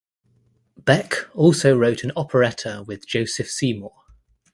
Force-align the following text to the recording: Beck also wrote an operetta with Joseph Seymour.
Beck 0.79 1.13
also 1.35 1.77
wrote 1.77 2.03
an 2.03 2.11
operetta 2.15 2.83
with 2.87 3.05
Joseph 3.07 3.51
Seymour. 3.51 4.01